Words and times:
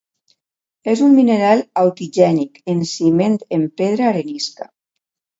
És 0.93 1.01
un 1.07 1.11
mineral 1.17 1.59
autigènic 1.81 2.57
en 2.73 2.81
ciment 2.91 3.35
en 3.59 3.67
pedra 3.83 4.07
arenisca. 4.13 4.67